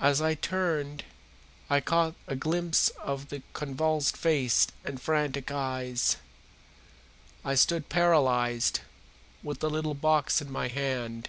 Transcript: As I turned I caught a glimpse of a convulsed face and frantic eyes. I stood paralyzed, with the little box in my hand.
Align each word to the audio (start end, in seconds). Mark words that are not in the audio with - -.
As 0.00 0.20
I 0.20 0.34
turned 0.34 1.04
I 1.70 1.80
caught 1.80 2.16
a 2.26 2.34
glimpse 2.34 2.88
of 3.00 3.32
a 3.32 3.42
convulsed 3.52 4.16
face 4.16 4.66
and 4.84 5.00
frantic 5.00 5.52
eyes. 5.52 6.16
I 7.44 7.54
stood 7.54 7.88
paralyzed, 7.88 8.80
with 9.44 9.60
the 9.60 9.70
little 9.70 9.94
box 9.94 10.42
in 10.42 10.50
my 10.50 10.66
hand. 10.66 11.28